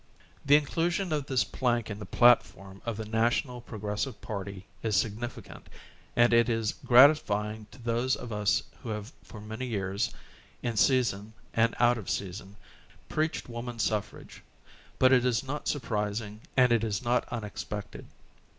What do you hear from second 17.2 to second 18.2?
unexpected.